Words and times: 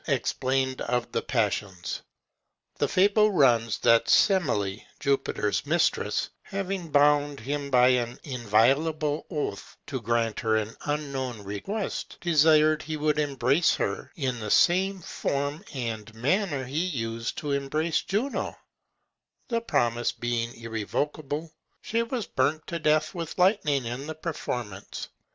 EXPLAINED 0.07 0.81
OF 0.81 1.11
THE 1.11 1.21
PASSIONS. 1.21 2.01
The 2.79 2.87
fable 2.87 3.29
runs, 3.29 3.77
that 3.81 4.09
Semele, 4.09 4.81
Jupiter's 4.99 5.63
mistress, 5.67 6.31
having 6.41 6.89
bound 6.89 7.39
him 7.41 7.69
by 7.69 7.89
an 7.89 8.17
inviolable 8.23 9.27
oath 9.29 9.77
to 9.85 10.01
grant 10.01 10.39
her 10.39 10.55
an 10.57 10.75
unknown 10.85 11.43
request, 11.43 12.17
desired 12.19 12.81
he 12.81 12.97
would 12.97 13.19
embrace 13.19 13.75
her 13.75 14.11
in 14.15 14.39
the 14.39 14.49
same 14.49 15.01
form 15.03 15.63
and 15.71 16.11
manner 16.15 16.65
he 16.65 16.83
used 16.83 17.37
to 17.37 17.51
embrace 17.51 18.01
Juno; 18.01 18.45
and 18.47 18.55
the 19.49 19.61
promise 19.61 20.11
being 20.11 20.55
irrevocable, 20.55 21.51
she 21.79 22.01
was 22.01 22.25
burnt 22.25 22.65
to 22.65 22.79
death 22.79 23.13
with 23.13 23.37
lightning 23.37 23.85
in 23.85 24.07
the 24.07 24.15
performance. 24.15 25.09